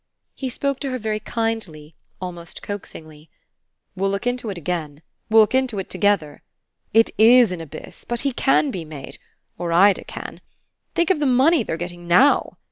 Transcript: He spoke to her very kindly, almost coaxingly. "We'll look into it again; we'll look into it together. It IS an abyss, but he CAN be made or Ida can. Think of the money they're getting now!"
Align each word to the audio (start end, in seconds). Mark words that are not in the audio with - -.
He 0.33 0.49
spoke 0.49 0.79
to 0.79 0.89
her 0.89 0.97
very 0.97 1.19
kindly, 1.19 1.93
almost 2.19 2.63
coaxingly. 2.63 3.29
"We'll 3.95 4.09
look 4.09 4.25
into 4.25 4.49
it 4.49 4.57
again; 4.57 5.03
we'll 5.29 5.41
look 5.43 5.53
into 5.53 5.77
it 5.77 5.91
together. 5.91 6.41
It 6.91 7.11
IS 7.19 7.51
an 7.51 7.61
abyss, 7.61 8.03
but 8.03 8.21
he 8.21 8.33
CAN 8.33 8.71
be 8.71 8.83
made 8.83 9.19
or 9.59 9.71
Ida 9.71 10.03
can. 10.05 10.41
Think 10.95 11.11
of 11.11 11.19
the 11.19 11.27
money 11.27 11.61
they're 11.61 11.77
getting 11.77 12.07
now!" 12.07 12.57